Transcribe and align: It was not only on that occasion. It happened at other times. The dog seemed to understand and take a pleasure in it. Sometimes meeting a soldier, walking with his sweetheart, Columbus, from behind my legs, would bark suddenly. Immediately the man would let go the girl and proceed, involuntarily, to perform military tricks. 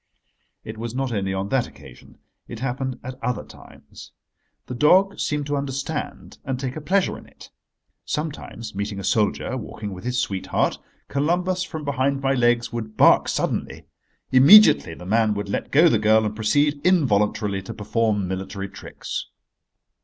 It 0.63 0.79
was 0.79 0.95
not 0.95 1.11
only 1.11 1.31
on 1.31 1.49
that 1.49 1.67
occasion. 1.67 2.17
It 2.47 2.57
happened 2.59 2.99
at 3.03 3.23
other 3.23 3.43
times. 3.43 4.13
The 4.65 4.73
dog 4.73 5.19
seemed 5.19 5.45
to 5.45 5.55
understand 5.55 6.39
and 6.43 6.59
take 6.59 6.75
a 6.75 6.81
pleasure 6.81 7.19
in 7.19 7.27
it. 7.27 7.51
Sometimes 8.03 8.73
meeting 8.73 8.99
a 8.99 9.03
soldier, 9.03 9.55
walking 9.57 9.93
with 9.93 10.03
his 10.03 10.19
sweetheart, 10.19 10.79
Columbus, 11.07 11.61
from 11.61 11.85
behind 11.85 12.19
my 12.19 12.33
legs, 12.33 12.73
would 12.73 12.97
bark 12.97 13.29
suddenly. 13.29 13.85
Immediately 14.31 14.95
the 14.95 15.05
man 15.05 15.35
would 15.35 15.49
let 15.49 15.69
go 15.69 15.87
the 15.87 15.99
girl 15.99 16.25
and 16.25 16.35
proceed, 16.35 16.81
involuntarily, 16.83 17.61
to 17.61 17.71
perform 17.71 18.27
military 18.27 18.69
tricks. 18.69 19.27